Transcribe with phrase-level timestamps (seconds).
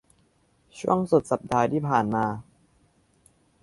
[0.79, 2.25] ช่วงสุดสัปดาห์ที่ผ่านมา